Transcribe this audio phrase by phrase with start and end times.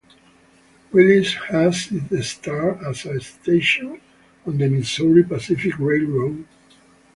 [0.91, 4.01] Willis had its start as a station
[4.47, 6.43] on the Missouri Pacific Railroad.